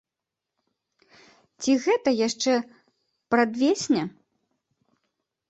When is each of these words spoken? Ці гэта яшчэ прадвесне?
Ці 1.65 1.75
гэта 1.83 2.09
яшчэ 2.27 2.53
прадвесне? 3.35 4.03